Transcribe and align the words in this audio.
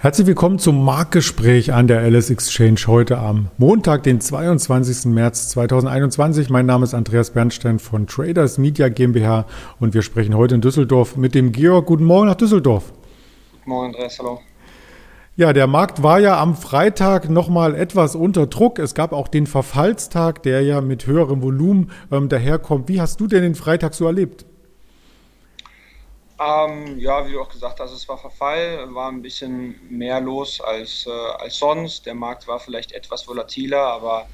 Herzlich 0.00 0.28
willkommen 0.28 0.60
zum 0.60 0.84
Marktgespräch 0.84 1.72
an 1.72 1.88
der 1.88 1.98
Alice 1.98 2.30
Exchange 2.30 2.78
heute 2.86 3.18
am 3.18 3.48
Montag, 3.58 4.04
den 4.04 4.20
22. 4.20 5.06
März 5.06 5.48
2021. 5.48 6.50
Mein 6.50 6.66
Name 6.66 6.84
ist 6.84 6.94
Andreas 6.94 7.32
Bernstein 7.32 7.80
von 7.80 8.06
Traders 8.06 8.58
Media 8.58 8.90
GmbH 8.90 9.46
und 9.80 9.94
wir 9.94 10.02
sprechen 10.02 10.36
heute 10.36 10.54
in 10.54 10.60
Düsseldorf 10.60 11.16
mit 11.16 11.34
dem 11.34 11.50
Georg. 11.50 11.86
Guten 11.86 12.04
Morgen 12.04 12.28
nach 12.28 12.36
Düsseldorf. 12.36 12.92
Guten 13.54 13.70
Morgen, 13.70 13.86
Andreas. 13.86 14.16
Hallo. 14.20 14.38
Ja, 15.34 15.52
der 15.52 15.66
Markt 15.66 16.00
war 16.00 16.20
ja 16.20 16.40
am 16.40 16.54
Freitag 16.54 17.28
nochmal 17.28 17.74
etwas 17.74 18.14
unter 18.14 18.46
Druck. 18.46 18.78
Es 18.78 18.94
gab 18.94 19.12
auch 19.12 19.26
den 19.26 19.48
Verfallstag, 19.48 20.44
der 20.44 20.62
ja 20.62 20.80
mit 20.80 21.08
höherem 21.08 21.42
Volumen 21.42 21.90
ähm, 22.12 22.28
daherkommt. 22.28 22.88
Wie 22.88 23.00
hast 23.00 23.18
du 23.18 23.26
denn 23.26 23.42
den 23.42 23.56
Freitag 23.56 23.94
so 23.94 24.06
erlebt? 24.06 24.46
Ähm, 26.40 26.98
ja, 27.00 27.26
wie 27.26 27.32
du 27.32 27.40
auch 27.42 27.48
gesagt 27.48 27.80
hast, 27.80 27.90
es 27.92 28.08
war 28.08 28.16
Verfall, 28.16 28.94
war 28.94 29.10
ein 29.10 29.22
bisschen 29.22 29.76
mehr 29.88 30.20
los 30.20 30.60
als, 30.60 31.04
äh, 31.06 31.10
als 31.10 31.58
sonst. 31.58 32.06
Der 32.06 32.14
Markt 32.14 32.46
war 32.46 32.60
vielleicht 32.60 32.92
etwas 32.92 33.26
volatiler, 33.26 33.80
aber 33.82 34.30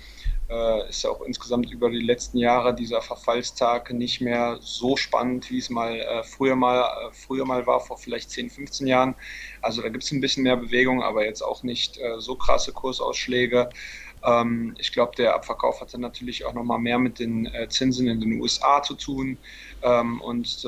äh, 0.50 0.86
ist 0.90 1.02
ja 1.04 1.10
auch 1.10 1.22
insgesamt 1.22 1.70
über 1.72 1.88
die 1.90 2.00
letzten 2.00 2.36
Jahre 2.38 2.74
dieser 2.74 3.00
Verfallstag 3.00 3.90
nicht 3.92 4.20
mehr 4.20 4.58
so 4.60 4.96
spannend, 4.96 5.48
wie 5.50 5.56
es 5.58 5.70
mal 5.70 5.98
äh, 5.98 6.22
früher 6.24 6.56
mal 6.56 6.82
äh, 7.08 7.12
früher 7.12 7.46
mal 7.46 7.66
war, 7.66 7.80
vor 7.80 7.96
vielleicht 7.96 8.30
10, 8.30 8.50
15 8.50 8.86
Jahren. 8.86 9.16
Also 9.62 9.80
da 9.80 9.88
gibt 9.88 10.04
es 10.04 10.12
ein 10.12 10.20
bisschen 10.20 10.42
mehr 10.42 10.58
Bewegung, 10.58 11.02
aber 11.02 11.24
jetzt 11.24 11.40
auch 11.42 11.62
nicht 11.62 11.96
äh, 11.98 12.20
so 12.20 12.36
krasse 12.36 12.72
Kursausschläge. 12.74 13.70
Ähm, 14.22 14.74
ich 14.78 14.92
glaube, 14.92 15.12
der 15.16 15.34
Abverkauf 15.34 15.80
hatte 15.80 15.98
natürlich 15.98 16.44
auch 16.44 16.52
nochmal 16.54 16.78
mehr 16.80 16.98
mit 16.98 17.18
den 17.18 17.46
äh, 17.46 17.68
Zinsen 17.68 18.08
in 18.08 18.20
den 18.20 18.40
USA 18.40 18.82
zu 18.82 18.94
tun. 18.94 19.40
Ähm, 19.82 20.20
und 20.20 20.64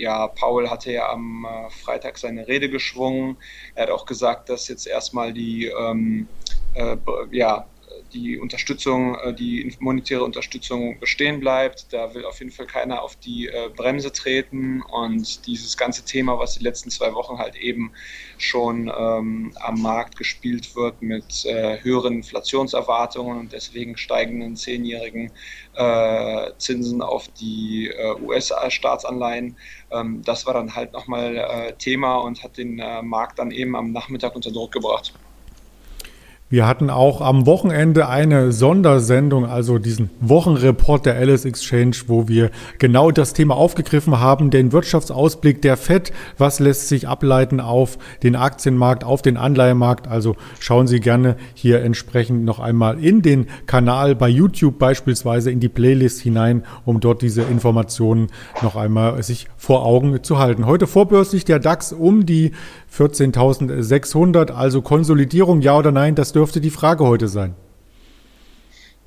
ja, 0.00 0.28
Paul 0.28 0.70
hatte 0.70 0.92
ja 0.92 1.10
am 1.10 1.44
äh, 1.44 1.70
Freitag 1.70 2.18
seine 2.18 2.48
Rede 2.48 2.70
geschwungen. 2.70 3.36
Er 3.74 3.84
hat 3.84 3.90
auch 3.90 4.06
gesagt, 4.06 4.48
dass 4.48 4.68
jetzt 4.68 4.86
erstmal 4.86 5.32
die 5.32 5.66
ähm, 5.66 6.28
äh, 6.74 6.96
ja, 7.30 7.66
die 8.12 8.38
Unterstützung, 8.38 9.14
äh, 9.16 9.34
die 9.34 9.74
monetäre 9.78 10.24
Unterstützung 10.24 10.98
bestehen 11.00 11.40
bleibt. 11.40 11.92
Da 11.92 12.14
will 12.14 12.24
auf 12.24 12.38
jeden 12.38 12.50
Fall 12.50 12.66
keiner 12.66 13.02
auf 13.02 13.16
die 13.16 13.48
äh, 13.48 13.70
Bremse 13.74 14.12
treten. 14.12 14.82
Und 14.82 15.46
dieses 15.46 15.76
ganze 15.76 16.04
Thema, 16.04 16.38
was 16.38 16.58
die 16.58 16.64
letzten 16.64 16.90
zwei 16.90 17.14
Wochen 17.14 17.38
halt 17.38 17.56
eben 17.56 17.92
schon 18.38 18.92
ähm, 18.96 19.52
am 19.60 19.82
Markt 19.82 20.16
gespielt 20.16 20.74
wird 20.76 21.02
mit 21.02 21.44
äh, 21.44 21.82
höheren 21.82 22.14
Inflationserwartungen 22.14 23.38
und 23.38 23.52
deswegen 23.52 23.96
steigenden 23.96 24.56
zehnjährigen 24.56 25.32
äh, 25.74 26.52
Zinsen 26.58 27.02
auf 27.02 27.28
die 27.28 27.88
äh, 27.88 28.14
US-Staatsanleihen, 28.20 29.58
ähm, 29.90 30.22
das 30.24 30.46
war 30.46 30.54
dann 30.54 30.74
halt 30.74 30.92
nochmal 30.92 31.36
äh, 31.36 31.72
Thema 31.76 32.16
und 32.18 32.42
hat 32.42 32.56
den 32.56 32.76
Markt 33.02 33.38
dann 33.38 33.50
eben 33.50 33.76
am 33.76 33.92
Nachmittag 33.92 34.34
unter 34.34 34.50
Druck 34.50 34.72
gebracht. 34.72 35.19
Wir 36.52 36.66
hatten 36.66 36.90
auch 36.90 37.20
am 37.20 37.46
Wochenende 37.46 38.08
eine 38.08 38.50
Sondersendung, 38.50 39.46
also 39.46 39.78
diesen 39.78 40.10
Wochenreport 40.18 41.06
der 41.06 41.14
Alice 41.14 41.44
Exchange, 41.44 41.92
wo 42.08 42.26
wir 42.26 42.50
genau 42.80 43.12
das 43.12 43.34
Thema 43.34 43.54
aufgegriffen 43.54 44.18
haben, 44.18 44.50
den 44.50 44.72
Wirtschaftsausblick 44.72 45.62
der 45.62 45.76
FED. 45.76 46.12
Was 46.38 46.58
lässt 46.58 46.88
sich 46.88 47.06
ableiten 47.06 47.60
auf 47.60 47.98
den 48.24 48.34
Aktienmarkt, 48.34 49.04
auf 49.04 49.22
den 49.22 49.36
Anleihemarkt? 49.36 50.08
Also 50.08 50.34
schauen 50.58 50.88
Sie 50.88 50.98
gerne 50.98 51.36
hier 51.54 51.82
entsprechend 51.82 52.44
noch 52.44 52.58
einmal 52.58 52.98
in 52.98 53.22
den 53.22 53.46
Kanal 53.66 54.16
bei 54.16 54.28
YouTube 54.28 54.76
beispielsweise 54.80 55.52
in 55.52 55.60
die 55.60 55.68
Playlist 55.68 56.20
hinein, 56.20 56.64
um 56.84 56.98
dort 56.98 57.22
diese 57.22 57.42
Informationen 57.42 58.26
noch 58.60 58.74
einmal 58.74 59.22
sich 59.22 59.46
vor 59.56 59.86
Augen 59.86 60.24
zu 60.24 60.40
halten. 60.40 60.66
Heute 60.66 60.88
vorbörslich 60.88 61.44
der 61.44 61.60
DAX 61.60 61.92
um 61.92 62.26
die 62.26 62.50
14.600, 62.92 64.50
also 64.50 64.82
Konsolidierung, 64.82 65.60
ja 65.60 65.78
oder 65.78 65.92
nein, 65.92 66.16
das 66.16 66.32
dürfte 66.40 66.62
die 66.62 66.70
Frage 66.70 67.04
heute 67.04 67.28
sein. 67.28 67.54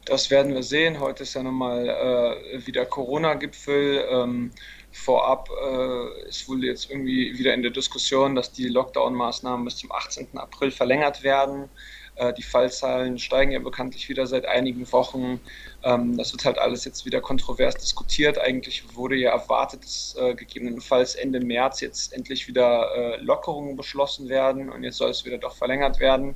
Das 0.05 0.29
werden 0.29 0.53
wir 0.53 0.61
sehen. 0.61 0.99
Heute 0.99 1.23
ist 1.23 1.33
ja 1.33 1.41
nochmal 1.41 1.89
äh, 1.89 2.67
wieder 2.67 2.85
Corona-Gipfel. 2.85 4.05
Ähm, 4.07 4.51
vorab 4.91 5.49
äh, 5.49 6.29
ist 6.29 6.47
wohl 6.47 6.63
jetzt 6.63 6.91
irgendwie 6.91 7.35
wieder 7.39 7.55
in 7.55 7.63
der 7.63 7.71
Diskussion, 7.71 8.35
dass 8.35 8.51
die 8.51 8.67
Lockdown-Maßnahmen 8.67 9.65
bis 9.65 9.77
zum 9.77 9.91
18. 9.91 10.37
April 10.37 10.69
verlängert 10.69 11.23
werden. 11.23 11.69
Äh, 12.15 12.33
die 12.33 12.43
Fallzahlen 12.43 13.17
steigen 13.17 13.51
ja 13.51 13.59
bekanntlich 13.59 14.07
wieder 14.09 14.27
seit 14.27 14.45
einigen 14.45 14.91
Wochen. 14.91 15.39
Ähm, 15.83 16.15
das 16.17 16.31
wird 16.33 16.45
halt 16.45 16.59
alles 16.59 16.85
jetzt 16.85 17.05
wieder 17.05 17.21
kontrovers 17.21 17.75
diskutiert. 17.75 18.37
Eigentlich 18.37 18.95
wurde 18.95 19.15
ja 19.15 19.31
erwartet, 19.31 19.83
dass 19.83 20.15
äh, 20.19 20.35
gegebenenfalls 20.35 21.15
Ende 21.15 21.39
März 21.39 21.81
jetzt 21.81 22.13
endlich 22.13 22.47
wieder 22.47 22.91
äh, 22.95 23.17
Lockerungen 23.17 23.75
beschlossen 23.75 24.29
werden 24.29 24.69
und 24.69 24.83
jetzt 24.83 24.97
soll 24.97 25.09
es 25.09 25.25
wieder 25.25 25.39
doch 25.39 25.55
verlängert 25.55 25.99
werden. 25.99 26.35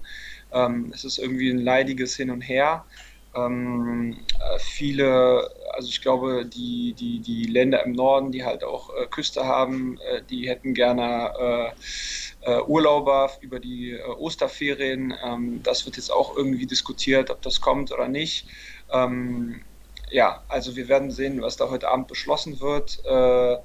Ähm, 0.52 0.91
es 0.94 1.03
ist 1.03 1.18
irgendwie 1.18 1.50
ein 1.50 1.59
leidiges 1.59 2.16
Hin 2.16 2.30
und 2.30 2.41
Her. 2.41 2.85
Ähm, 3.35 4.25
viele, 4.58 5.50
also 5.74 5.90
ich 5.90 6.02
glaube, 6.02 6.46
die, 6.46 6.94
die, 6.94 7.19
die 7.19 7.46
Länder 7.46 7.84
im 7.85 7.91
Norden, 7.91 8.31
die 8.31 8.44
halt 8.44 8.63
auch 8.63 8.90
äh, 8.96 9.06
Küste 9.08 9.46
haben, 9.46 10.00
äh, 10.00 10.24
die 10.24 10.50
hätten 10.50 10.74
gerne 10.74 11.75
äh, 12.46 12.52
äh 12.52 12.62
Urlauber 12.63 13.31
über 13.41 13.59
die 13.59 13.91
äh, 13.91 14.03
Osterferien. 14.03 15.13
Ähm, 15.24 15.62
das 15.63 15.85
wird 15.85 15.97
jetzt 15.97 16.12
auch 16.12 16.35
irgendwie 16.35 16.66
diskutiert, 16.66 17.29
ob 17.29 17.41
das 17.41 17.62
kommt 17.62 17.91
oder 17.91 18.08
nicht. 18.08 18.47
Ähm, 18.91 19.62
ja, 20.09 20.44
also 20.47 20.75
wir 20.75 20.88
werden 20.88 21.12
sehen, 21.12 21.41
was 21.41 21.57
da 21.57 21.69
heute 21.69 21.90
Abend 21.90 22.07
beschlossen 22.07 22.59
wird. 22.59 23.00
Äh, 23.06 23.57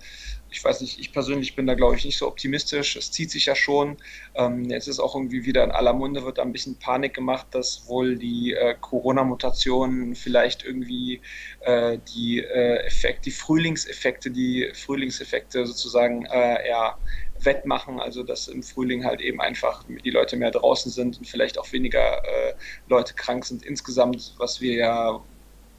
ich 0.53 0.63
weiß 0.63 0.83
nicht, 0.83 1.01
ich 1.01 1.13
persönlich 1.13 1.57
bin 1.57 1.67
da, 1.67 1.75
glaube 1.75 1.97
ich, 1.97 2.05
nicht 2.05 2.19
so 2.19 2.29
optimistisch. 2.29 2.97
Es 2.97 3.11
zieht 3.11 3.31
sich 3.31 3.47
ja 3.47 3.55
schon. 3.55 3.97
Ähm, 4.35 4.65
jetzt 4.65 4.87
ist 4.87 5.01
auch 5.01 5.15
irgendwie 5.15 5.47
wieder 5.47 5.65
in 5.65 5.71
aller 5.71 5.95
Munde, 5.95 6.25
wird 6.25 6.39
da 6.39 6.43
ein 6.43 6.53
bisschen 6.53 6.79
Panik 6.79 7.15
gemacht, 7.15 7.47
dass 7.53 7.89
wohl 7.89 8.17
die 8.17 8.53
äh, 8.53 8.75
Corona-Mutationen 8.79 10.15
vielleicht 10.15 10.63
irgendwie 10.63 11.23
äh, 11.61 11.99
die 12.15 12.41
äh, 12.41 12.85
Effekte, 12.85 13.23
die 13.23 13.31
Frühlingseffekte, 13.31 14.31
die 14.31 14.71
Frühlingseffekte 14.75 15.67
sozusagen 15.67 16.27
äh, 16.27 16.69
ja, 16.69 16.99
wettmachen, 17.41 17.99
also 17.99 18.23
dass 18.23 18.49
im 18.49 18.63
Frühling 18.63 19.05
halt 19.05 19.21
eben 19.21 19.41
einfach 19.41 19.85
die 20.05 20.11
Leute 20.11 20.37
mehr 20.37 20.51
draußen 20.51 20.93
sind 20.93 21.19
und 21.19 21.27
vielleicht 21.27 21.59
auch 21.59 21.73
weniger 21.73 22.23
äh, 22.25 22.55
Leute 22.89 23.15
krank 23.15 23.45
sind 23.45 23.65
insgesamt, 23.65 24.35
was 24.39 24.61
wir 24.61 24.75
ja 24.75 25.25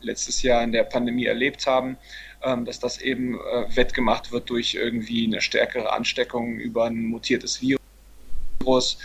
letztes 0.03 0.41
Jahr 0.41 0.63
in 0.63 0.71
der 0.71 0.83
Pandemie 0.83 1.25
erlebt 1.25 1.65
haben, 1.67 1.97
ähm, 2.43 2.65
dass 2.65 2.79
das 2.79 2.99
eben 2.99 3.35
äh, 3.35 3.75
wettgemacht 3.75 4.31
wird 4.31 4.49
durch 4.49 4.75
irgendwie 4.75 5.25
eine 5.25 5.41
stärkere 5.41 5.91
Ansteckung 5.91 6.57
über 6.57 6.85
ein 6.85 7.03
mutiertes 7.05 7.61
Virus. 7.61 8.97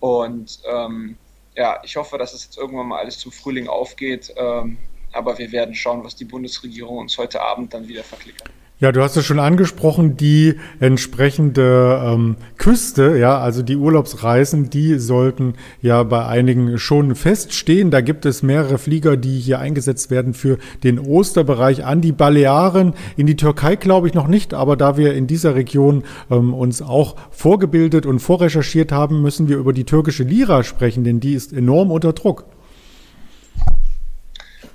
Und 0.00 0.60
ähm, 0.70 1.16
ja, 1.54 1.80
ich 1.84 1.96
hoffe, 1.96 2.18
dass 2.18 2.34
es 2.34 2.44
jetzt 2.44 2.58
irgendwann 2.58 2.88
mal 2.88 2.98
alles 2.98 3.18
zum 3.18 3.32
Frühling 3.32 3.68
aufgeht. 3.68 4.32
Ähm, 4.36 4.78
aber 5.12 5.38
wir 5.38 5.50
werden 5.52 5.74
schauen, 5.74 6.04
was 6.04 6.16
die 6.16 6.24
Bundesregierung 6.24 6.98
uns 6.98 7.16
heute 7.16 7.40
Abend 7.40 7.72
dann 7.72 7.88
wieder 7.88 8.04
verklickert. 8.04 8.50
Ja, 8.78 8.92
du 8.92 9.02
hast 9.02 9.16
es 9.16 9.24
schon 9.24 9.38
angesprochen, 9.38 10.18
die 10.18 10.56
entsprechende 10.80 11.98
ähm, 12.04 12.36
Küste, 12.58 13.16
ja, 13.16 13.38
also 13.38 13.62
die 13.62 13.76
Urlaubsreisen, 13.76 14.68
die 14.68 14.98
sollten 14.98 15.54
ja 15.80 16.02
bei 16.02 16.26
einigen 16.26 16.76
schon 16.76 17.14
feststehen. 17.14 17.90
Da 17.90 18.02
gibt 18.02 18.26
es 18.26 18.42
mehrere 18.42 18.76
Flieger, 18.76 19.16
die 19.16 19.38
hier 19.38 19.60
eingesetzt 19.60 20.10
werden 20.10 20.34
für 20.34 20.58
den 20.84 20.98
Osterbereich 20.98 21.86
an 21.86 22.02
die 22.02 22.12
Balearen. 22.12 22.92
In 23.16 23.26
die 23.26 23.36
Türkei 23.36 23.76
glaube 23.76 24.08
ich 24.08 24.14
noch 24.14 24.28
nicht, 24.28 24.52
aber 24.52 24.76
da 24.76 24.98
wir 24.98 25.14
in 25.14 25.26
dieser 25.26 25.54
Region 25.54 26.04
ähm, 26.30 26.52
uns 26.52 26.82
auch 26.82 27.16
vorgebildet 27.30 28.04
und 28.04 28.18
vorrecherchiert 28.18 28.92
haben, 28.92 29.22
müssen 29.22 29.48
wir 29.48 29.56
über 29.56 29.72
die 29.72 29.84
türkische 29.84 30.24
Lira 30.24 30.64
sprechen, 30.64 31.02
denn 31.02 31.18
die 31.18 31.32
ist 31.32 31.54
enorm 31.54 31.90
unter 31.90 32.12
Druck. 32.12 32.44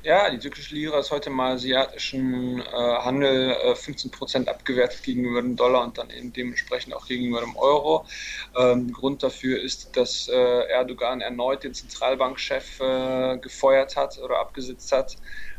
Ja, 0.04 0.32
die 0.32 0.40
türkische 0.40 0.74
Lira 0.74 0.98
ist 1.00 1.12
heute 1.12 1.30
im 1.30 1.40
asiatischen 1.40 2.60
äh, 2.60 2.64
Handel 2.66 3.52
äh, 3.52 3.74
15% 3.74 4.48
abgewertet 4.48 5.04
gegenüber 5.04 5.44
dem 5.44 5.56
Dollar 5.56 5.84
und 5.84 6.00
dann 6.00 6.10
eben 6.10 6.34
dementsprechend 6.34 6.96
auch 6.96 7.06
gegenüber 7.06 7.42
dem 7.42 7.56
Euro. 7.56 8.08
Ähm, 8.58 8.92
Grund 8.92 9.22
dafür 9.22 9.62
ist, 9.62 9.96
dass 9.96 10.28
äh, 10.28 10.34
Erdogan 10.70 11.22
erneut 11.22 11.64
den 11.64 11.76
Zentralbankchef 11.76 12.80
äh, 12.80 13.38
gefeuert 13.38 13.96
hat 13.96 14.18
oder 14.18 14.40
abgesetzt 14.40 14.92
hat. 14.92 15.18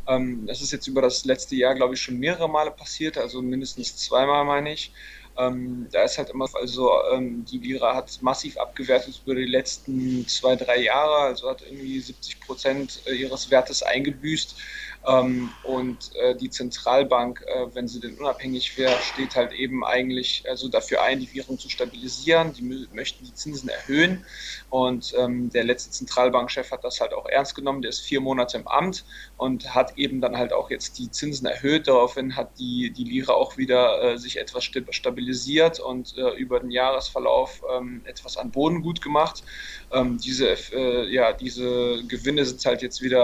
Ähm, 0.09 0.45
das 0.47 0.61
ist 0.61 0.73
jetzt 0.73 0.89
über 0.89 1.03
das 1.03 1.25
letzte 1.25 1.55
Jahr, 1.55 1.77
glaube 1.77 1.95
ich, 1.95 2.03
schon 2.03 2.19
mehrere 2.19 2.49
Male 2.49 2.73
passiert, 2.73 3.19
also 3.19 3.43
mindestens 3.43 3.97
zweimal, 3.97 4.45
meine 4.45 4.73
ich. 4.73 4.93
Ähm, 5.39 5.89
da 5.91 6.03
ist 6.03 6.19
halt 6.19 6.31
immer, 6.31 6.47
also 6.55 6.91
ähm, 7.13 7.45
die 7.45 7.59
Lira 7.59 7.95
hat 7.95 8.19
massiv 8.21 8.59
abgewertet 8.59 9.23
über 9.25 9.35
die 9.35 9.47
letzten 9.47 10.27
zwei, 10.29 10.57
drei 10.57 10.83
Jahre, 10.83 11.17
also 11.27 11.49
hat 11.49 11.63
irgendwie 11.63 12.01
70 12.01 12.41
Prozent 12.41 13.01
äh, 13.07 13.15
ihres 13.15 13.51
Wertes 13.51 13.83
eingebüßt. 13.83 14.57
Ähm, 15.05 15.51
und 15.65 16.15
äh, 16.15 16.37
die 16.37 16.49
Zentralbank, 16.49 17.45
äh, 17.47 17.75
wenn 17.75 17.89
sie 17.89 17.99
denn 17.99 18.17
unabhängig 18.19 18.79
wäre, 18.79 18.97
steht 19.01 19.35
halt 19.35 19.53
eben 19.53 19.85
eigentlich 19.85 20.45
also 20.49 20.69
dafür 20.69 21.03
ein, 21.03 21.19
die 21.19 21.35
Währung 21.35 21.59
zu 21.59 21.69
stabilisieren. 21.69 22.53
Die 22.53 22.87
möchten 22.93 23.25
die 23.25 23.35
Zinsen 23.35 23.69
erhöhen. 23.69 24.25
Und 24.71 25.13
ähm, 25.19 25.51
der 25.51 25.65
letzte 25.65 25.91
Zentralbankchef 25.91 26.71
hat 26.71 26.85
das 26.85 27.01
halt 27.01 27.15
auch 27.15 27.27
ernst 27.27 27.57
genommen. 27.57 27.83
Der 27.83 27.89
ist 27.89 28.01
vier 28.01 28.21
Monate 28.21 28.59
im 28.59 28.69
Amt 28.69 29.05
und 29.37 29.75
hat 29.75 29.99
eben 29.99 30.21
dann 30.21 30.37
halt 30.37 30.53
auch 30.53 30.71
jetzt 30.71 30.99
die 30.99 31.11
Zinsen 31.11 31.47
erhöht. 31.47 31.89
Daraufhin 31.89 32.37
hat 32.37 32.59
die, 32.61 32.91
die 32.91 33.05
Lira 33.05 33.33
auch 33.33 33.57
wieder 33.57 34.03
äh, 34.03 34.19
sich 34.19 34.39
etwas 34.39 34.65
stabilisiert 34.65 35.81
und 35.81 36.17
äh, 36.17 36.31
über 36.37 36.61
den 36.61 36.71
Jahresverlauf 36.71 37.63
ähm, 37.77 38.03
etwas 38.05 38.37
an 38.37 38.53
Boden 38.53 38.83
gut 38.83 39.03
gemacht. 39.03 39.43
Ähm, 39.91 40.19
diese, 40.19 40.57
äh, 40.73 41.13
ja, 41.13 41.33
diese 41.33 42.05
Gewinne 42.07 42.45
sind 42.45 42.65
halt 42.65 42.83
jetzt 42.83 43.03
wieder 43.03 43.23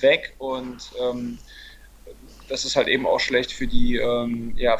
weg 0.00 0.34
und 0.38 0.49
ähm, 0.56 1.38
das 2.48 2.64
ist 2.64 2.76
halt 2.76 2.88
eben 2.88 3.06
auch 3.06 3.20
schlecht 3.20 3.52
für 3.52 3.66
die, 3.66 3.96
ähm, 3.96 4.54
ja, 4.56 4.78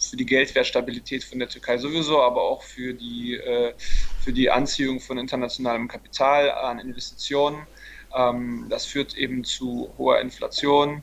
für 0.00 0.16
die 0.16 0.26
Geldwertstabilität 0.26 1.24
von 1.24 1.38
der 1.38 1.48
Türkei 1.48 1.78
sowieso, 1.78 2.20
aber 2.22 2.42
auch 2.42 2.62
für 2.62 2.94
die, 2.94 3.34
äh, 3.34 3.74
für 4.22 4.32
die 4.32 4.50
Anziehung 4.50 5.00
von 5.00 5.18
internationalem 5.18 5.88
Kapital 5.88 6.50
an 6.50 6.78
Investitionen. 6.78 7.66
Ähm, 8.14 8.66
das 8.68 8.86
führt 8.86 9.16
eben 9.16 9.44
zu 9.44 9.92
hoher 9.98 10.20
Inflation. 10.20 11.02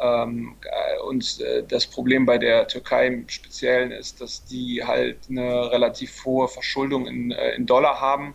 Ähm, 0.00 0.56
äh, 0.62 1.00
und 1.02 1.40
äh, 1.40 1.64
das 1.66 1.86
Problem 1.86 2.24
bei 2.24 2.38
der 2.38 2.68
Türkei 2.68 3.08
im 3.08 3.28
Speziellen 3.28 3.90
ist, 3.90 4.20
dass 4.20 4.44
die 4.44 4.84
halt 4.84 5.18
eine 5.28 5.70
relativ 5.72 6.24
hohe 6.24 6.48
Verschuldung 6.48 7.06
in, 7.06 7.32
äh, 7.32 7.54
in 7.54 7.66
Dollar 7.66 8.00
haben. 8.00 8.34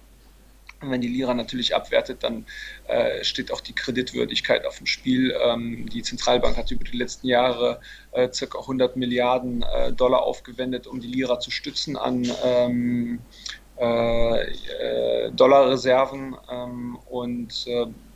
Und 0.83 0.91
wenn 0.91 1.01
die 1.01 1.07
Lira 1.07 1.33
natürlich 1.33 1.73
abwertet, 1.75 2.23
dann 2.23 2.45
äh, 2.87 3.23
steht 3.23 3.51
auch 3.51 3.61
die 3.61 3.73
Kreditwürdigkeit 3.73 4.65
auf 4.65 4.77
dem 4.77 4.85
Spiel. 4.85 5.33
Ähm, 5.41 5.87
die 5.89 6.03
Zentralbank 6.03 6.57
hat 6.57 6.69
über 6.71 6.83
die 6.83 6.97
letzten 6.97 7.27
Jahre 7.27 7.79
äh, 8.11 8.27
ca. 8.27 8.59
100 8.59 8.97
Milliarden 8.97 9.63
äh, 9.63 9.93
Dollar 9.93 10.23
aufgewendet, 10.23 10.85
um 10.87 10.99
die 10.99 11.07
Lira 11.07 11.39
zu 11.39 11.51
stützen 11.51 11.95
an 11.97 12.29
ähm, 12.43 13.19
Dollarreserven. 15.35 16.35
Ähm, 16.49 16.97
und 17.09 17.65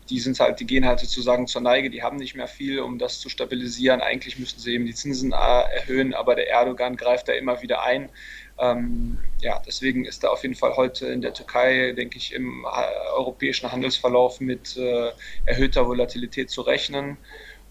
die 0.10 0.20
sind 0.20 0.40
halt, 0.40 0.60
die 0.60 0.66
gehen 0.66 0.86
halt 0.86 1.00
sozusagen 1.00 1.48
zur 1.48 1.62
Neige, 1.62 1.90
die 1.90 2.04
haben 2.04 2.18
nicht 2.18 2.36
mehr 2.36 2.48
viel, 2.48 2.80
um 2.80 2.98
das 2.98 3.20
zu 3.20 3.30
stabilisieren. 3.30 4.02
Eigentlich 4.02 4.40
müssten 4.40 4.60
sie 4.62 4.74
eben 4.74 4.86
die 4.86 4.94
Zinsen 4.94 5.32
äh, 5.32 5.36
erhöhen, 5.36 6.14
aber 6.14 6.36
der 6.36 6.50
Erdogan 6.50 6.96
greift 6.96 7.28
da 7.28 7.34
immer 7.34 7.62
wieder 7.62 7.84
ein. 7.84 8.10
Ähm, 8.60 9.20
ja, 9.40 9.62
deswegen 9.66 10.06
ist 10.06 10.24
da 10.24 10.30
auf 10.30 10.44
jeden 10.44 10.56
Fall 10.56 10.76
heute 10.76 11.08
in 11.08 11.22
der 11.22 11.34
Türkei, 11.34 11.92
denke 11.94 12.18
ich, 12.18 12.34
im 12.34 12.66
äh, 12.66 13.10
europäischen 13.16 13.72
Handelsverlauf 13.72 14.40
mit 14.40 14.76
äh, 14.78 15.12
erhöhter 15.46 15.88
Volatilität 15.88 16.50
zu 16.50 16.62
rechnen. 16.62 17.18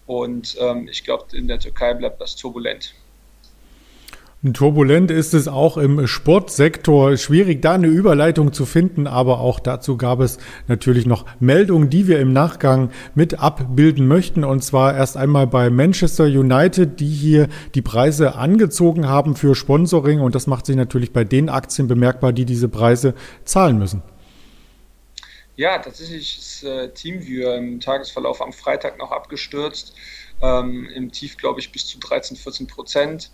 Und 0.05 0.57
ähm, 0.59 0.87
ich 0.87 1.03
glaube, 1.03 1.35
in 1.35 1.47
der 1.47 1.59
Türkei 1.59 1.93
bleibt 1.93 2.21
das 2.21 2.35
turbulent. 2.35 2.95
Turbulent 4.53 5.11
ist 5.11 5.33
es 5.33 5.47
auch 5.47 5.77
im 5.77 6.07
Sportsektor. 6.07 7.17
Schwierig, 7.17 7.61
da 7.61 7.73
eine 7.73 7.87
Überleitung 7.87 8.53
zu 8.53 8.65
finden, 8.65 9.07
aber 9.07 9.39
auch 9.39 9.59
dazu 9.59 9.97
gab 9.97 10.19
es 10.19 10.37
natürlich 10.67 11.05
noch 11.05 11.25
Meldungen, 11.39 11.89
die 11.89 12.07
wir 12.07 12.19
im 12.19 12.33
Nachgang 12.33 12.91
mit 13.15 13.39
abbilden 13.39 14.07
möchten. 14.07 14.43
Und 14.43 14.63
zwar 14.63 14.95
erst 14.95 15.17
einmal 15.17 15.47
bei 15.47 15.69
Manchester 15.69 16.25
United, 16.25 16.99
die 16.99 17.09
hier 17.09 17.47
die 17.75 17.81
Preise 17.81 18.35
angezogen 18.35 19.07
haben 19.07 19.35
für 19.35 19.55
Sponsoring. 19.55 20.19
Und 20.19 20.35
das 20.35 20.47
macht 20.47 20.65
sich 20.65 20.75
natürlich 20.75 21.13
bei 21.13 21.23
den 21.23 21.49
Aktien 21.49 21.87
bemerkbar, 21.87 22.33
die 22.33 22.45
diese 22.45 22.69
Preise 22.69 23.13
zahlen 23.45 23.79
müssen. 23.79 24.01
Ja, 25.57 25.79
tatsächlich 25.79 26.37
ist 26.37 26.63
äh, 26.63 26.93
Teamviewer 26.93 27.55
im 27.55 27.79
Tagesverlauf 27.79 28.41
am 28.41 28.53
Freitag 28.53 28.99
noch 28.99 29.11
abgestürzt. 29.11 29.95
Ähm, 30.41 30.87
Im 30.93 31.11
Tief, 31.11 31.35
glaube 31.37 31.59
ich, 31.59 31.71
bis 31.71 31.87
zu 31.87 31.97
13, 31.99 32.37
14 32.37 32.67
Prozent. 32.67 33.31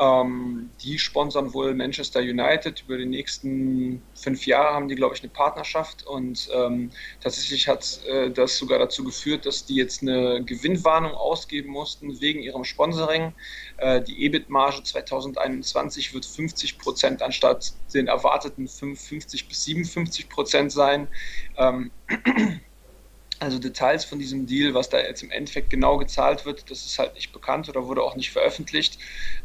Ähm, 0.00 0.70
die 0.82 0.98
sponsern 0.98 1.52
wohl 1.52 1.74
Manchester 1.74 2.20
United. 2.20 2.82
Über 2.86 2.96
die 2.96 3.06
nächsten 3.06 4.02
fünf 4.14 4.46
Jahre 4.46 4.74
haben 4.74 4.88
die, 4.88 4.94
glaube 4.94 5.14
ich, 5.14 5.22
eine 5.22 5.30
Partnerschaft. 5.30 6.06
Und 6.06 6.48
ähm, 6.54 6.90
tatsächlich 7.20 7.68
hat 7.68 8.00
äh, 8.06 8.30
das 8.30 8.56
sogar 8.56 8.78
dazu 8.78 9.04
geführt, 9.04 9.46
dass 9.46 9.66
die 9.66 9.76
jetzt 9.76 10.02
eine 10.02 10.42
Gewinnwarnung 10.44 11.12
ausgeben 11.12 11.70
mussten 11.70 12.20
wegen 12.20 12.40
ihrem 12.40 12.64
Sponsoring. 12.64 13.34
Äh, 13.76 14.02
die 14.02 14.24
EBIT-Marge 14.24 14.82
2021 14.82 16.14
wird 16.14 16.24
50 16.24 16.78
Prozent 16.78 17.22
anstatt 17.22 17.72
den 17.92 18.06
erwarteten 18.06 18.68
55 18.68 19.48
bis 19.48 19.64
57 19.64 20.28
Prozent 20.28 20.72
sein. 20.72 21.08
Ähm, 21.56 21.90
Also 23.42 23.58
Details 23.58 24.04
von 24.04 24.20
diesem 24.20 24.46
Deal, 24.46 24.72
was 24.72 24.88
da 24.88 25.00
jetzt 25.00 25.22
im 25.24 25.30
Endeffekt 25.32 25.68
genau 25.68 25.98
gezahlt 25.98 26.46
wird, 26.46 26.70
das 26.70 26.86
ist 26.86 26.98
halt 27.00 27.14
nicht 27.16 27.32
bekannt 27.32 27.68
oder 27.68 27.88
wurde 27.88 28.02
auch 28.04 28.14
nicht 28.14 28.30
veröffentlicht. 28.30 28.98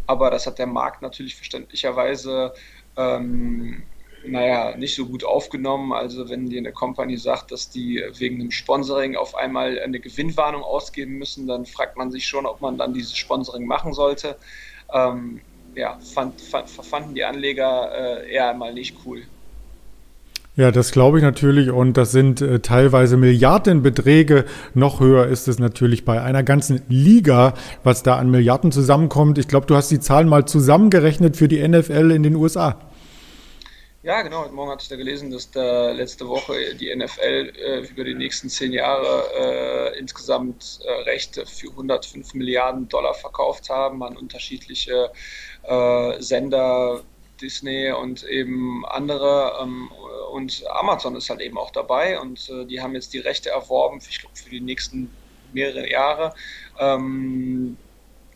Aber 0.05 0.29
das 0.29 0.45
hat 0.45 0.59
der 0.59 0.67
Markt 0.67 1.01
natürlich 1.01 1.35
verständlicherweise, 1.35 2.53
ähm, 2.95 3.89
naja, 4.23 4.77
nicht 4.77 4.93
so 4.95 5.07
gut 5.07 5.23
aufgenommen. 5.23 5.93
Also 5.93 6.29
wenn 6.29 6.47
dir 6.47 6.59
eine 6.59 6.73
Company 6.73 7.17
sagt, 7.17 7.51
dass 7.51 7.69
die 7.71 8.03
wegen 8.17 8.39
einem 8.39 8.51
Sponsoring 8.51 9.15
auf 9.15 9.33
einmal 9.35 9.79
eine 9.79 9.99
Gewinnwarnung 9.99 10.61
ausgeben 10.63 11.13
müssen, 11.13 11.47
dann 11.47 11.65
fragt 11.65 11.97
man 11.97 12.11
sich 12.11 12.27
schon, 12.27 12.45
ob 12.45 12.61
man 12.61 12.77
dann 12.77 12.93
dieses 12.93 13.15
Sponsoring 13.17 13.65
machen 13.65 13.93
sollte. 13.93 14.37
Ähm, 14.93 15.41
ja, 15.73 15.97
fand, 16.01 16.41
fand, 16.41 16.69
fanden 16.69 17.15
die 17.15 17.23
Anleger 17.23 17.91
äh, 18.25 18.31
eher 18.31 18.53
mal 18.53 18.73
nicht 18.75 18.97
cool. 19.05 19.27
Ja, 20.57 20.71
das 20.71 20.91
glaube 20.91 21.19
ich 21.19 21.23
natürlich 21.23 21.69
und 21.69 21.97
das 21.97 22.11
sind 22.11 22.41
äh, 22.41 22.61
teilweise 22.61 23.15
Milliardenbeträge. 23.15 24.45
Noch 24.73 24.99
höher 24.99 25.27
ist 25.27 25.47
es 25.47 25.59
natürlich 25.59 26.03
bei 26.03 26.19
einer 26.19 26.41
ganzen 26.41 26.81
Liga, 26.89 27.53
was 27.83 28.01
da 28.01 28.15
an 28.15 28.31
Milliarden 28.31 28.71
zusammenkommt. 28.71 29.37
Ich 29.37 29.47
glaube, 29.47 29.67
du 29.67 29.75
hast 29.75 29.91
die 29.91 29.99
Zahlen 29.99 30.27
mal 30.27 30.47
zusammengerechnet 30.47 31.37
für 31.37 31.47
die 31.47 31.65
NFL 31.65 32.09
in 32.09 32.23
den 32.23 32.35
USA. 32.35 32.79
Ja, 34.01 34.23
genau. 34.23 34.45
Heute 34.45 34.53
Morgen 34.53 34.71
hatte 34.71 34.81
ich 34.81 34.89
da 34.89 34.95
gelesen, 34.95 35.29
dass 35.29 35.51
da 35.51 35.91
letzte 35.91 36.27
Woche 36.27 36.55
die 36.73 36.95
NFL 36.95 37.53
äh, 37.55 37.79
über 37.81 38.03
die 38.03 38.15
nächsten 38.15 38.49
zehn 38.49 38.73
Jahre 38.73 39.25
äh, 39.93 39.99
insgesamt 39.99 40.79
äh, 40.83 40.91
Rechte 41.03 41.45
für 41.45 41.69
105 41.69 42.33
Milliarden 42.33 42.89
Dollar 42.89 43.13
verkauft 43.13 43.69
haben 43.69 44.01
an 44.01 44.17
unterschiedliche 44.17 45.11
äh, 45.61 46.19
Sender, 46.19 47.03
Disney 47.39 47.91
und 47.91 48.23
eben 48.23 48.83
andere. 48.87 49.51
Ähm, 49.61 49.89
und 50.37 50.63
Amazon 50.69 51.15
ist 51.15 51.31
halt 51.31 51.41
eben 51.41 51.57
auch 51.57 51.71
dabei 51.71 52.19
und 52.19 52.47
äh, 52.49 52.65
die 52.65 52.79
haben 52.79 52.93
jetzt 52.93 53.11
die 53.11 53.19
Rechte 53.19 53.49
erworben, 53.49 53.99
ich 54.07 54.19
glaube, 54.19 54.35
für 54.35 54.51
die 54.51 54.61
nächsten 54.61 55.09
mehrere 55.51 55.89
Jahre. 55.89 56.35
Ähm, 56.79 57.75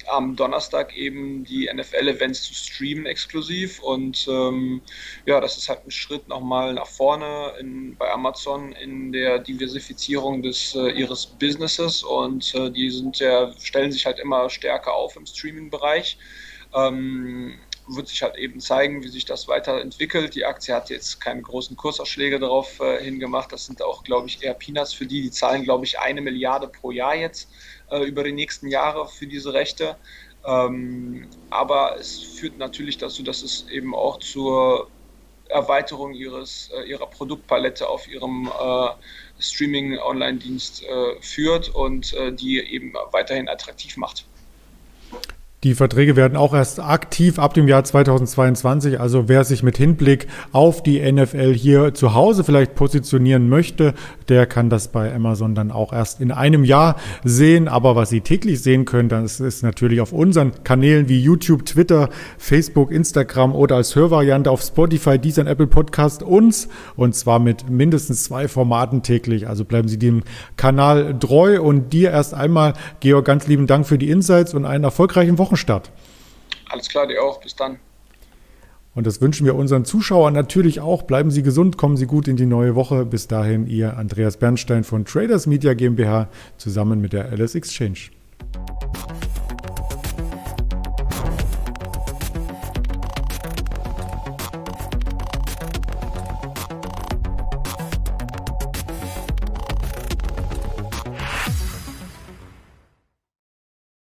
am 0.07 0.35
Donnerstag 0.35 0.95
eben 0.97 1.43
die 1.43 1.69
NFL-Events 1.71 2.41
zu 2.41 2.55
streamen 2.55 3.05
exklusiv 3.05 3.79
und 3.83 4.27
ähm, 4.27 4.81
ja, 5.27 5.39
das 5.39 5.59
ist 5.59 5.69
halt 5.69 5.85
ein 5.85 5.91
Schritt 5.91 6.27
nochmal 6.27 6.73
nach 6.73 6.87
vorne 6.87 7.53
in, 7.59 7.95
bei 7.97 8.09
Amazon 8.09 8.71
in 8.71 9.11
der 9.11 9.37
Diversifizierung 9.37 10.41
des 10.41 10.73
äh, 10.73 10.89
ihres 10.89 11.27
Businesses 11.27 12.01
und 12.01 12.55
äh, 12.55 12.71
die 12.71 12.89
sind 12.89 13.19
ja, 13.19 13.53
stellen 13.59 13.91
sich 13.91 14.07
halt 14.07 14.17
immer 14.17 14.49
stärker 14.49 14.95
auf 14.95 15.15
im 15.15 15.27
Streaming-Bereich. 15.27 16.17
Ähm, 16.73 17.59
wird 17.95 18.07
sich 18.07 18.21
halt 18.23 18.35
eben 18.37 18.59
zeigen, 18.59 19.03
wie 19.03 19.07
sich 19.07 19.25
das 19.25 19.47
weiterentwickelt. 19.47 20.35
Die 20.35 20.45
Aktie 20.45 20.73
hat 20.73 20.89
jetzt 20.89 21.19
keine 21.21 21.41
großen 21.41 21.75
Kursausschläge 21.75 22.39
darauf 22.39 22.79
äh, 22.79 23.03
hingemacht. 23.03 23.51
Das 23.51 23.65
sind 23.65 23.81
auch, 23.81 24.03
glaube 24.03 24.27
ich, 24.27 24.43
eher 24.43 24.53
Peanuts 24.53 24.93
für 24.93 25.05
die. 25.05 25.21
Die 25.21 25.31
zahlen, 25.31 25.63
glaube 25.63 25.85
ich, 25.85 25.99
eine 25.99 26.21
Milliarde 26.21 26.67
pro 26.67 26.91
Jahr 26.91 27.15
jetzt 27.15 27.49
äh, 27.89 28.03
über 28.03 28.23
die 28.23 28.31
nächsten 28.31 28.67
Jahre 28.67 29.07
für 29.07 29.27
diese 29.27 29.53
Rechte. 29.53 29.97
Ähm, 30.45 31.29
aber 31.49 31.97
es 31.99 32.17
führt 32.17 32.57
natürlich 32.57 32.97
dazu, 32.97 33.23
dass 33.23 33.43
es 33.43 33.67
eben 33.69 33.93
auch 33.93 34.19
zur 34.19 34.89
Erweiterung 35.51 36.13
ihres, 36.13 36.69
äh, 36.73 36.83
ihrer 36.83 37.07
Produktpalette 37.07 37.87
auf 37.87 38.07
ihrem 38.07 38.47
äh, 38.47 38.89
Streaming-Online-Dienst 39.39 40.83
äh, 40.83 41.21
führt 41.21 41.69
und 41.69 42.13
äh, 42.13 42.33
die 42.33 42.59
eben 42.59 42.93
weiterhin 43.11 43.49
attraktiv 43.49 43.97
macht. 43.97 44.25
Die 45.63 45.75
Verträge 45.75 46.15
werden 46.15 46.37
auch 46.37 46.55
erst 46.55 46.79
aktiv 46.79 47.37
ab 47.37 47.53
dem 47.53 47.67
Jahr 47.67 47.83
2022. 47.83 48.99
Also 48.99 49.29
wer 49.29 49.43
sich 49.43 49.61
mit 49.61 49.77
Hinblick 49.77 50.25
auf 50.51 50.81
die 50.81 50.99
NFL 50.99 51.53
hier 51.53 51.93
zu 51.93 52.15
Hause 52.15 52.43
vielleicht 52.43 52.73
positionieren 52.73 53.47
möchte, 53.47 53.93
der 54.27 54.47
kann 54.47 54.71
das 54.71 54.87
bei 54.87 55.13
Amazon 55.13 55.53
dann 55.53 55.69
auch 55.69 55.93
erst 55.93 56.19
in 56.19 56.31
einem 56.31 56.63
Jahr 56.63 56.95
sehen. 57.23 57.67
Aber 57.67 57.95
was 57.95 58.09
Sie 58.09 58.21
täglich 58.21 58.63
sehen 58.63 58.85
können, 58.85 59.07
das 59.07 59.39
ist 59.39 59.61
natürlich 59.61 60.01
auf 60.01 60.13
unseren 60.13 60.63
Kanälen 60.63 61.07
wie 61.09 61.21
YouTube, 61.21 61.63
Twitter, 61.67 62.09
Facebook, 62.39 62.91
Instagram 62.91 63.53
oder 63.53 63.75
als 63.75 63.95
Hörvariante 63.95 64.49
auf 64.49 64.63
Spotify, 64.63 65.19
Deezer 65.19 65.45
Apple 65.45 65.67
Podcast 65.67 66.23
uns. 66.23 66.69
Und 66.95 67.13
zwar 67.13 67.37
mit 67.37 67.69
mindestens 67.69 68.23
zwei 68.23 68.47
Formaten 68.47 69.03
täglich. 69.03 69.47
Also 69.47 69.63
bleiben 69.63 69.89
Sie 69.89 69.99
dem 69.99 70.23
Kanal 70.57 71.19
treu 71.19 71.61
und 71.61 71.93
dir 71.93 72.09
erst 72.09 72.33
einmal, 72.33 72.73
Georg, 72.99 73.25
ganz 73.25 73.45
lieben 73.45 73.67
Dank 73.67 73.85
für 73.85 73.99
die 73.99 74.09
Insights 74.09 74.55
und 74.55 74.65
einen 74.65 74.85
erfolgreichen 74.85 75.37
Wochenstart. 75.51 75.91
Alles 76.69 76.87
klar, 76.87 77.07
dir 77.07 77.21
auch. 77.21 77.41
Bis 77.41 77.55
dann. 77.57 77.77
Und 78.95 79.05
das 79.05 79.19
wünschen 79.19 79.45
wir 79.45 79.55
unseren 79.55 79.83
Zuschauern 79.83 80.33
natürlich 80.33 80.79
auch. 80.79 81.03
Bleiben 81.03 81.29
Sie 81.29 81.43
gesund, 81.43 81.77
kommen 81.77 81.97
Sie 81.97 82.05
gut 82.05 82.29
in 82.29 82.37
die 82.37 82.45
neue 82.45 82.75
Woche. 82.75 83.05
Bis 83.05 83.27
dahin, 83.27 83.67
Ihr 83.67 83.97
Andreas 83.97 84.37
Bernstein 84.37 84.85
von 84.85 85.03
Traders 85.03 85.47
Media 85.47 85.73
GmbH 85.73 86.29
zusammen 86.57 87.01
mit 87.01 87.11
der 87.11 87.33
LS 87.33 87.55
Exchange. 87.55 88.11